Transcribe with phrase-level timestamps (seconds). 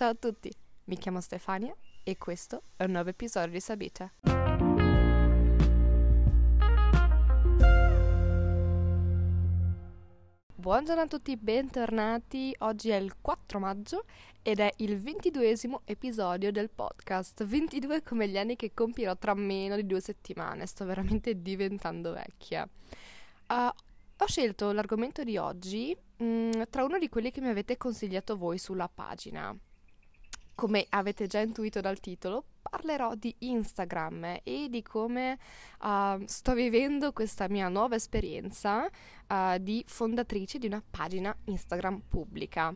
[0.00, 0.50] Ciao a tutti,
[0.84, 4.10] mi chiamo Stefania e questo è un nuovo episodio di Sabita.
[10.54, 12.56] Buongiorno a tutti, bentornati.
[12.60, 14.06] Oggi è il 4 maggio
[14.40, 17.44] ed è il ventiduesimo episodio del podcast.
[17.44, 20.64] 22 come gli anni che compierò tra meno di due settimane.
[20.64, 22.66] Sto veramente diventando vecchia.
[23.48, 23.68] Uh,
[24.16, 28.38] ho scelto l'argomento di oggi mh, mm, tra uno di quelli che mi avete consigliato
[28.38, 29.54] voi sulla pagina.
[30.60, 35.38] Come avete già intuito dal titolo, parlerò di Instagram e di come
[35.80, 42.74] uh, sto vivendo questa mia nuova esperienza uh, di fondatrice di una pagina Instagram pubblica.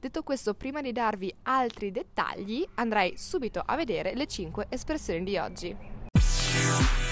[0.00, 5.36] Detto questo, prima di darvi altri dettagli, andrei subito a vedere le 5 espressioni di
[5.36, 7.05] oggi.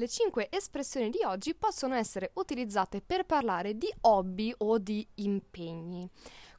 [0.00, 6.08] Le cinque espressioni di oggi possono essere utilizzate per parlare di hobby o di impegni.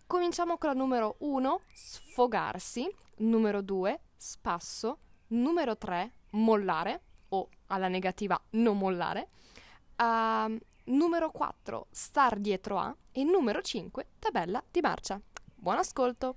[0.06, 8.40] Cominciamo con la numero 1, sfogarsi, numero 2, spasso, numero 3, mollare o alla negativa
[8.52, 9.30] non mollare,
[9.98, 10.56] uh,
[10.92, 15.20] numero 4, star dietro a e numero 5, tabella di marcia.
[15.56, 16.36] Buon ascolto!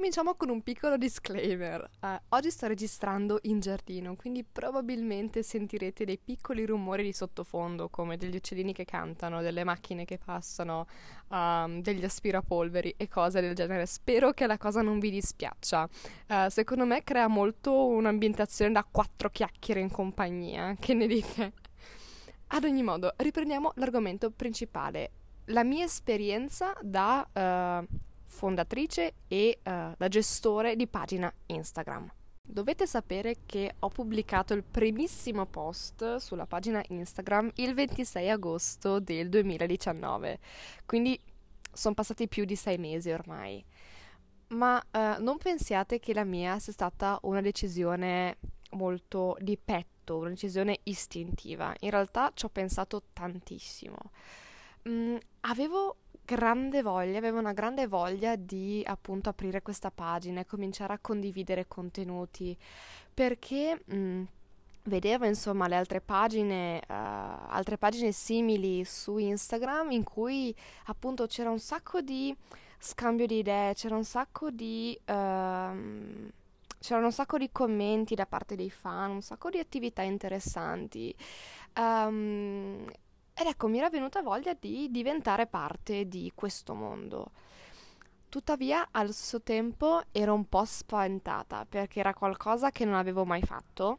[0.00, 1.90] Cominciamo con un piccolo disclaimer.
[2.00, 8.16] Uh, oggi sto registrando in giardino, quindi probabilmente sentirete dei piccoli rumori di sottofondo, come
[8.16, 10.86] degli uccellini che cantano, delle macchine che passano,
[11.28, 13.84] um, degli aspirapolveri e cose del genere.
[13.84, 15.86] Spero che la cosa non vi dispiaccia.
[16.28, 20.74] Uh, secondo me crea molto un'ambientazione da quattro chiacchiere in compagnia.
[20.80, 21.52] Che ne dite?
[22.46, 25.10] Ad ogni modo, riprendiamo l'argomento principale.
[25.48, 27.84] La mia esperienza da...
[27.84, 32.10] Uh, fondatrice e uh, la gestore di pagina Instagram.
[32.42, 39.28] Dovete sapere che ho pubblicato il primissimo post sulla pagina Instagram il 26 agosto del
[39.28, 40.38] 2019,
[40.86, 41.20] quindi
[41.72, 43.62] sono passati più di sei mesi ormai.
[44.48, 48.38] Ma uh, non pensiate che la mia sia stata una decisione
[48.70, 51.74] molto di petto, una decisione istintiva.
[51.80, 53.96] In realtà ci ho pensato tantissimo.
[54.88, 60.92] Mm, avevo grande voglia, avevo una grande voglia di appunto aprire questa pagina e cominciare
[60.92, 62.56] a condividere contenuti
[63.12, 64.22] perché mh, mm,
[64.84, 66.92] vedevo insomma le altre pagine, uh,
[67.48, 70.54] altre pagine simili su Instagram in cui
[70.86, 72.34] appunto c'era un sacco di
[72.78, 74.98] scambio di idee, c'era un sacco di...
[75.06, 76.28] Uh,
[76.80, 81.14] c'erano un sacco di commenti da parte dei fan, un sacco di attività interessanti.
[81.76, 82.86] Um,
[83.40, 87.30] ed ecco, mi era venuta voglia di diventare parte di questo mondo.
[88.28, 93.40] Tuttavia, allo stesso tempo ero un po' spaventata perché era qualcosa che non avevo mai
[93.40, 93.98] fatto.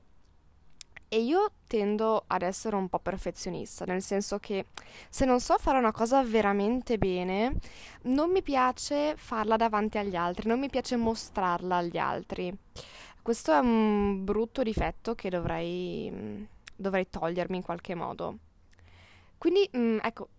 [1.07, 4.68] E io tendo ad essere un po' perfezionista, nel senso che
[5.09, 7.56] se non so fare una cosa veramente bene,
[8.03, 12.56] non mi piace farla davanti agli altri, non mi piace mostrarla agli altri.
[13.24, 18.38] Questo è un brutto difetto che dovrei, dovrei togliermi in qualche modo.
[19.41, 20.29] Quindi, mh, mm, ecco,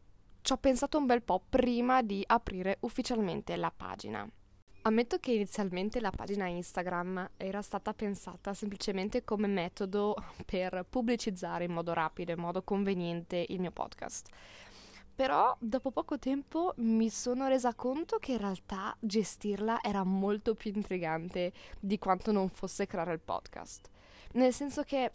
[0.42, 4.24] ci ho pensato un bel po' prima di aprire ufficialmente la pagina.
[4.82, 10.14] Ammetto che inizialmente la pagina Instagram era stata pensata semplicemente come metodo
[10.46, 14.28] per pubblicizzare in modo rapido, in modo conveniente il mio podcast.
[15.16, 20.70] Però dopo poco tempo mi sono resa conto che in realtà gestirla era molto più
[20.72, 23.91] intrigante di quanto non fosse creare il podcast.
[24.34, 25.10] Nel senso che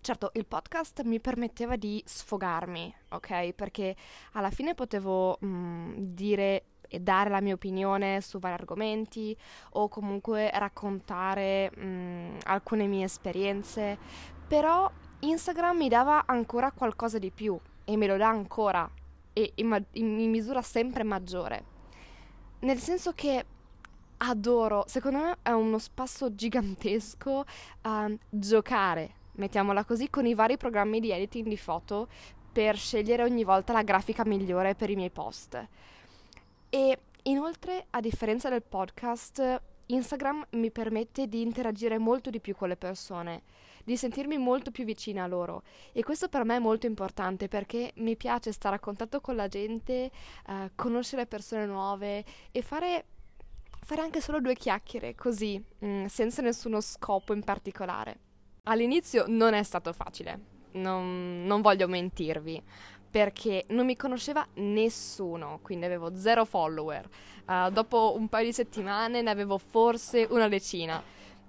[0.00, 3.52] Certo, il podcast mi permetteva di sfogarmi, ok?
[3.52, 3.94] Perché
[4.32, 9.36] alla fine potevo mh, mm, dire e dare la mia opinione su vari argomenti
[9.72, 13.98] o comunque raccontare mh, mm, alcune mie esperienze,
[14.46, 18.88] però Instagram mi dava ancora qualcosa di più e me lo dà ancora
[19.32, 21.76] e in, in misura sempre maggiore.
[22.60, 23.44] Nel senso che
[24.18, 27.44] adoro, secondo me è uno spasso gigantesco
[27.82, 32.08] uh, giocare mettiamola così, con i vari programmi di editing di foto
[32.52, 35.66] per scegliere ogni volta la grafica migliore per i miei post.
[36.70, 42.68] E inoltre, a differenza del podcast, Instagram mi permette di interagire molto di più con
[42.68, 43.42] le persone,
[43.84, 45.62] di sentirmi molto più vicina a loro
[45.92, 49.48] e questo per me è molto importante perché mi piace stare a contatto con la
[49.48, 50.10] gente,
[50.46, 53.04] eh, conoscere persone nuove e fare,
[53.80, 58.26] fare, anche solo due chiacchiere così, mh, mm, senza nessuno scopo in particolare.
[58.70, 60.38] All'inizio non è stato facile,
[60.72, 62.62] non, non voglio mentirvi,
[63.10, 67.08] perché non mi conosceva nessuno, quindi avevo zero follower.
[67.46, 71.02] Uh, dopo un paio di settimane ne avevo forse una decina.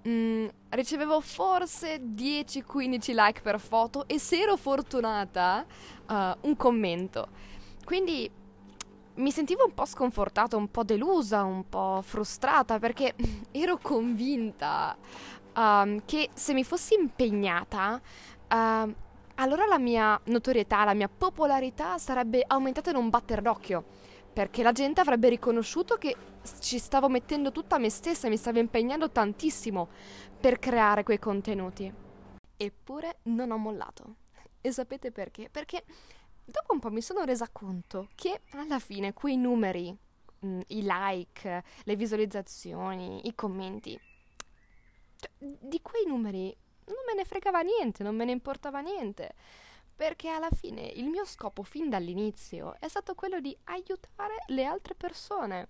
[0.08, 5.66] mm, ricevevo forse 10-15 like per foto e se ero fortunata
[6.08, 6.14] uh,
[6.48, 7.28] un commento.
[7.84, 8.30] Quindi
[9.20, 13.14] mi sentivo un po' sconfortata, un po' delusa, un po' frustrata perché
[13.52, 14.96] ero convinta
[15.54, 18.00] um, che se mi fossi impegnata,
[18.48, 18.94] uh,
[19.36, 23.84] allora la mia notorietà, la mia popolarità sarebbe aumentata in un batter d'occhio.
[24.32, 26.14] Perché la gente avrebbe riconosciuto che
[26.60, 29.88] ci stavo mettendo tutta me stessa, mi stavo impegnando tantissimo
[30.38, 31.92] per creare quei contenuti.
[32.56, 34.14] Eppure non ho mollato.
[34.60, 35.48] E sapete perché?
[35.50, 35.82] Perché
[36.50, 39.96] dopo un po' mi sono resa conto che alla fine quei numeri,
[40.44, 43.98] mm, i like, le visualizzazioni, i commenti,
[45.16, 46.56] cioè, di quei numeri
[46.86, 49.34] non me ne fregava niente, non me ne importava niente.
[49.94, 54.94] Perché alla fine il mio scopo fin dall'inizio è stato quello di aiutare le altre
[54.94, 55.68] persone,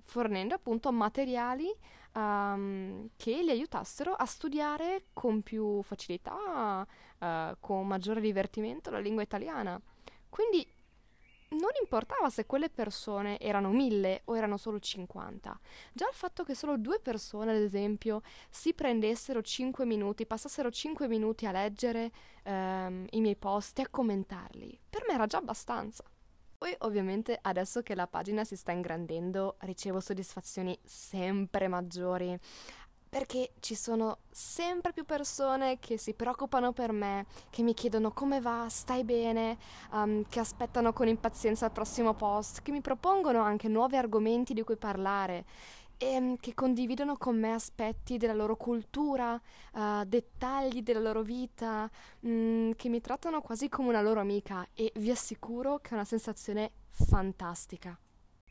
[0.00, 1.72] fornendo appunto materiali
[2.14, 6.86] um, che li aiutassero a studiare con più facilità,
[7.18, 9.80] uh, con maggiore divertimento la lingua italiana.
[10.34, 10.68] Quindi
[11.50, 15.60] non importava se quelle persone erano mille o erano solo 50.
[15.92, 18.20] Già il fatto che solo due persone, ad esempio,
[18.50, 22.10] si prendessero 5 minuti, passassero 5 minuti a leggere
[22.42, 26.02] ehm, i miei post e a commentarli, per me era già abbastanza.
[26.58, 32.36] Poi ovviamente adesso che la pagina si sta ingrandendo ricevo soddisfazioni sempre maggiori
[33.14, 38.40] perché ci sono sempre più persone che si preoccupano per me, che mi chiedono come
[38.40, 39.56] va, stai bene,
[39.92, 44.64] um, che aspettano con impazienza il prossimo post, che mi propongono anche nuovi argomenti di
[44.64, 45.44] cui parlare
[45.96, 49.40] e um, che condividono con me aspetti della loro cultura,
[49.74, 51.88] uh, dettagli della loro vita,
[52.22, 56.04] um, che mi trattano quasi come una loro amica e vi assicuro che è una
[56.04, 57.96] sensazione fantastica.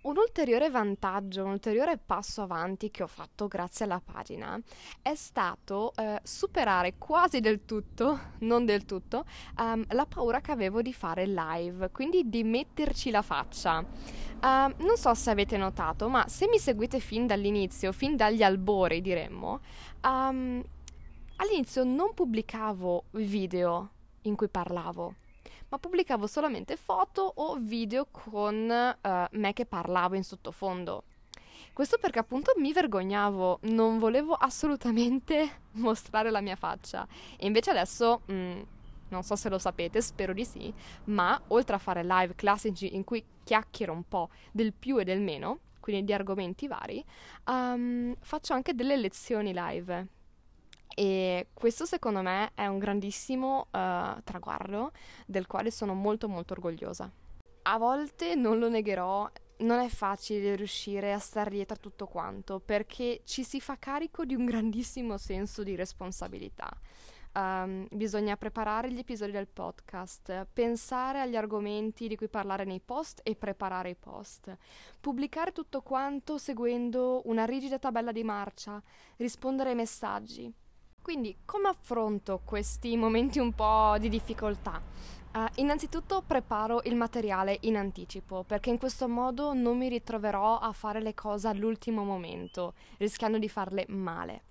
[0.03, 4.59] Un ulteriore vantaggio, un ulteriore passo avanti che ho fatto grazie alla pagina
[5.01, 9.23] è stato eh, superare quasi del tutto, non del tutto,
[9.59, 13.79] um, la paura che avevo di fare live, quindi di metterci la faccia.
[13.79, 18.99] Uh, non so se avete notato, ma se mi seguite fin dall'inizio, fin dagli albori
[18.99, 19.61] diremmo,
[20.03, 20.61] um,
[21.37, 23.89] all'inizio non pubblicavo video
[24.23, 25.15] in cui parlavo
[25.73, 31.05] ma pubblicavo solamente foto o video con uh, me che parlavo in sottofondo.
[31.73, 37.07] Questo perché appunto mi vergognavo, non volevo assolutamente mostrare la mia faccia.
[37.39, 38.61] E invece adesso, mh, mm,
[39.07, 40.71] non so se lo sapete, spero di sì,
[41.05, 45.21] ma oltre a fare live classici in cui chiacchiero un po' del più e del
[45.21, 47.03] meno, quindi di argomenti vari,
[47.47, 50.07] um, faccio anche delle lezioni live
[50.95, 54.91] e questo secondo me è un grandissimo uh, traguardo
[55.25, 57.11] del quale sono molto molto orgogliosa.
[57.63, 59.29] A volte non lo negherò,
[59.59, 64.25] non è facile riuscire a stare dietro a tutto quanto perché ci si fa carico
[64.25, 66.69] di un grandissimo senso di responsabilità.
[67.35, 73.21] Um, bisogna preparare gli episodi del podcast, pensare agli argomenti di cui parlare nei post
[73.23, 74.55] e preparare i post,
[74.99, 78.79] pubblicare tutto quanto seguendo una rigida tabella di marcia,
[79.17, 80.53] rispondere ai messaggi.
[81.03, 84.81] Quindi come affronto questi momenti un po' di difficoltà?
[85.33, 90.71] Uh, innanzitutto preparo il materiale in anticipo perché in questo modo non mi ritroverò a
[90.71, 94.43] fare le cose all'ultimo momento, rischiando di farle male.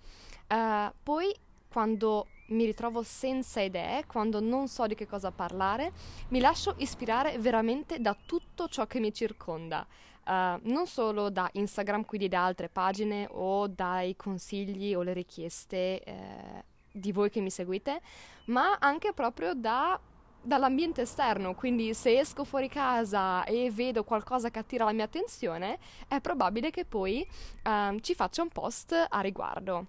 [0.51, 1.35] Uh, poi
[1.71, 5.91] quando mi ritrovo senza idee, quando non so di che cosa parlare,
[6.29, 9.87] mi lascio ispirare veramente da tutto ciò che mi circonda.
[10.25, 16.01] Uh, non solo da Instagram, quindi da altre pagine o dai consigli o le richieste
[16.01, 18.01] eh, di voi che mi seguite,
[18.47, 19.99] ma anche proprio da,
[20.41, 21.57] dall'ambiente esterno.
[21.57, 26.71] Quindi se esco fuori casa e vedo qualcosa che attira la mia attenzione, è probabile
[26.71, 27.27] che poi
[27.65, 29.87] uh, ci faccia un post a riguardo.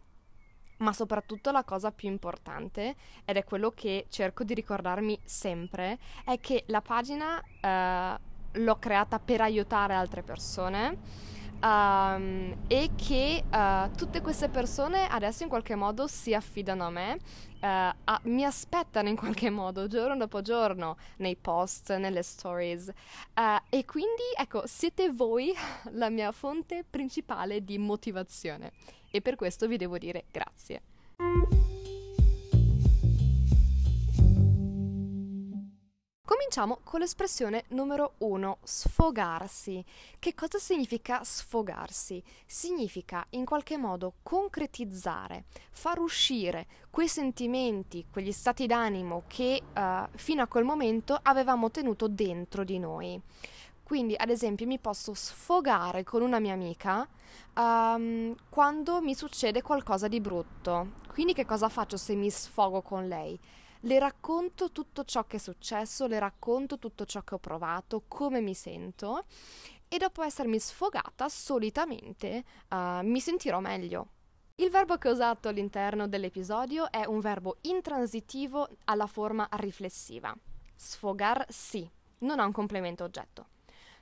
[0.77, 6.39] Ma soprattutto la cosa più importante, ed è quello che cerco di ricordarmi sempre, è
[6.39, 11.31] che la pagina uh, l'ho creata per aiutare altre persone.
[11.63, 17.13] Um, e che uh, tutte queste persone adesso in qualche modo si affidano a me,
[17.13, 17.17] uh,
[17.61, 23.85] a, mi aspettano in qualche modo giorno dopo giorno nei post, nelle stories uh, e
[23.85, 25.53] quindi ecco siete voi
[25.91, 28.73] la mia fonte principale di motivazione
[29.09, 30.81] e per questo vi devo dire grazie.
[36.53, 39.83] Cominciamo con l'espressione numero uno, sfogarsi.
[40.19, 42.21] Che cosa significa sfogarsi?
[42.45, 50.43] Significa in qualche modo concretizzare, far uscire quei sentimenti, quegli stati d'animo che uh, fino
[50.43, 53.19] a quel momento avevamo tenuto dentro di noi.
[53.81, 57.07] Quindi, ad esempio, mi posso sfogare con una mia amica
[57.55, 60.91] um, quando mi succede qualcosa di brutto.
[61.13, 63.39] Quindi, che cosa faccio se mi sfogo con lei?
[63.85, 68.39] Le racconto tutto ciò che è successo, le racconto tutto ciò che ho provato, come
[68.39, 69.25] mi sento
[69.89, 74.07] e dopo essermi sfogata solitamente uh, mi sentirò meglio.
[74.55, 80.33] Il verbo che ho usato all'interno dell'episodio è un verbo intransitivo alla forma riflessiva.
[80.73, 83.47] Sfogarsi non ha un complemento oggetto.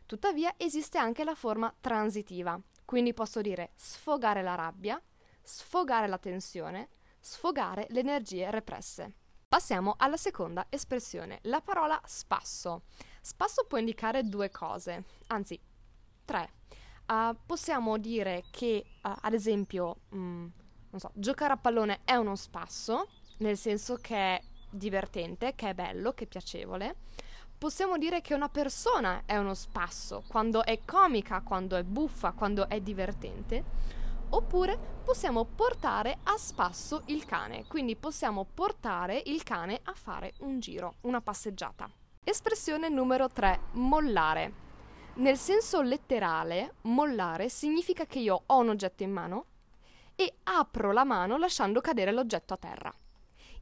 [0.06, 5.02] Tuttavia esiste anche la forma transitiva, quindi posso dire sfogare la rabbia,
[5.42, 9.14] sfogare la tensione, sfogare le energie represse.
[9.52, 12.84] Passiamo alla seconda espressione, la parola spasso.
[13.20, 15.60] Spasso può indicare due cose, anzi
[16.24, 16.50] 3.
[17.06, 20.46] Uh, possiamo dire che, uh, ad esempio, mm,
[20.92, 25.74] non so, giocare a pallone è uno spasso, nel senso che è divertente, che è
[25.74, 26.96] bello, che è piacevole.
[27.58, 32.70] Possiamo dire che una persona è uno spasso, quando è comica, quando è buffa, quando
[32.70, 34.01] è divertente.
[34.34, 40.62] Oppure possiamo portare a spasso il cane, quindi possiamo portare il cane a fare un
[40.62, 41.90] giro, una passeggiata.
[42.24, 44.54] Espressione numero 3, mollare.
[45.16, 49.46] Nel senso letterale, mollare significa che io ho un oggetto in mano
[50.16, 52.94] e apro la mano lasciando cadere l'oggetto a terra.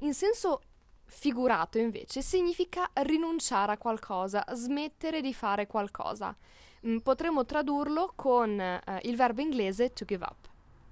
[0.01, 0.61] In senso
[1.05, 6.35] figurato, invece, significa rinunciare a qualcosa, smettere di fare qualcosa.
[6.85, 10.48] Mm, potremmo tradurlo con eh, il verbo inglese to give up.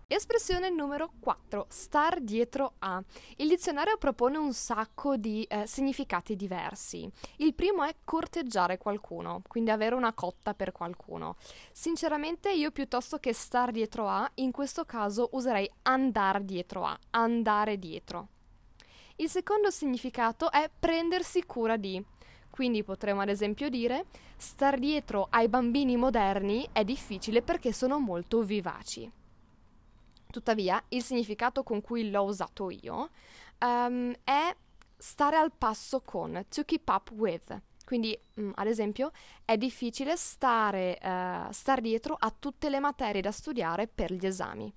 [0.10, 3.04] Espressione numero 4, star dietro a.
[3.36, 7.12] Il dizionario propone un sacco di eh, significati diversi.
[7.40, 11.36] Il primo è corteggiare qualcuno, quindi avere una cotta per qualcuno.
[11.74, 17.78] Sinceramente io piuttosto che star dietro a, in questo caso userei andare dietro a, andare
[17.78, 18.30] dietro.
[19.18, 22.02] Il secondo significato è prendersi cura di.
[22.50, 24.06] Quindi potremmo ad esempio dire
[24.38, 29.12] star dietro ai bambini moderni è difficile perché sono molto vivaci.
[30.38, 33.10] Tuttavia, il significato con cui l'ho usato io
[33.58, 34.56] um, è
[34.96, 37.60] stare al passo con, to keep up with.
[37.84, 39.10] Quindi, mm, ad esempio,
[39.44, 44.72] è difficile stare, uh, star dietro a tutte le materie da studiare per gli esami.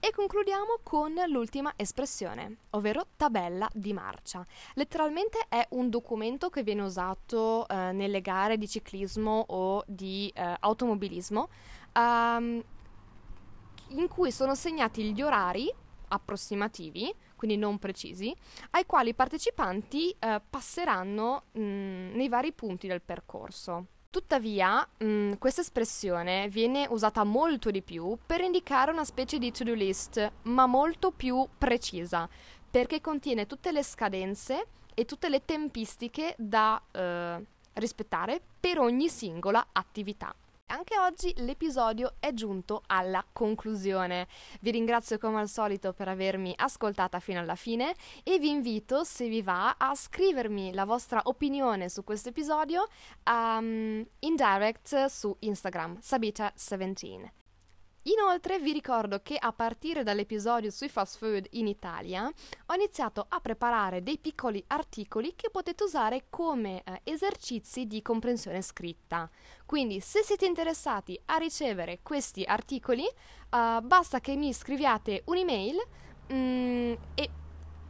[0.00, 4.44] E concludiamo con l'ultima espressione, ovvero tabella di marcia.
[4.74, 10.54] Letteralmente è un documento che viene usato uh, nelle gare di ciclismo o di uh,
[10.58, 11.48] automobilismo
[11.94, 12.60] um,
[13.88, 15.72] in cui sono segnati gli orari
[16.08, 18.34] approssimativi, quindi non precisi,
[18.70, 23.86] ai quali i partecipanti eh, passeranno mh, nei vari punti del percorso.
[24.08, 29.74] Tuttavia, mh, questa espressione viene usata molto di più per indicare una specie di to-do
[29.74, 32.28] list, ma molto più precisa,
[32.70, 39.68] perché contiene tutte le scadenze e tutte le tempistiche da eh, rispettare per ogni singola
[39.72, 40.34] attività.
[40.68, 44.26] Anche oggi l'episodio è giunto alla conclusione.
[44.60, 47.94] Vi ringrazio come al solito per avermi ascoltata fino alla fine
[48.24, 52.88] e vi invito, se vi va, a scrivermi la vostra opinione su questo episodio
[53.30, 57.45] um, in direct su Instagram, Sabita17.
[58.06, 63.40] Inoltre vi ricordo che a partire dall'episodio sui fast food in Italia ho iniziato a
[63.40, 69.28] preparare dei piccoli articoli che potete usare come eh, esercizi di comprensione scritta.
[69.64, 75.76] Quindi se siete interessati a ricevere questi articoli uh, basta che mi scriviate un'email
[76.32, 77.30] mm, e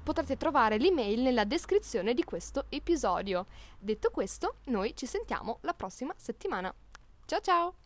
[0.03, 3.47] potrete trovare l'email nella descrizione di questo episodio.
[3.79, 6.73] Detto questo, noi ci sentiamo la prossima settimana.
[7.27, 7.86] Ciao ciao!